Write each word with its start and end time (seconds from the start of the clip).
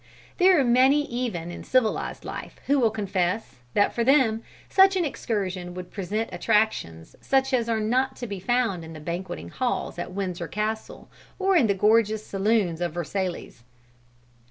There 0.39 0.59
are 0.59 0.63
many 0.63 1.03
even 1.09 1.51
in 1.51 1.63
civilized 1.63 2.25
life 2.25 2.59
who 2.65 2.79
will 2.79 2.89
confess, 2.89 3.57
that 3.75 3.93
for 3.93 4.03
them, 4.03 4.41
such 4.67 4.95
an 4.95 5.05
excursion 5.05 5.75
would 5.75 5.91
present 5.91 6.27
attractions 6.33 7.15
such 7.21 7.53
as 7.53 7.69
are 7.69 7.79
not 7.79 8.15
to 8.15 8.25
be 8.25 8.39
found 8.39 8.83
in 8.83 8.93
the 8.93 8.99
banqueting 8.99 9.49
halls 9.49 9.99
at 9.99 10.11
Windsor 10.11 10.47
Castle, 10.47 11.07
or 11.37 11.55
in 11.55 11.67
the 11.67 11.75
gorgeous 11.75 12.25
saloons 12.25 12.81
of 12.81 12.93
Versailles. 12.93 13.53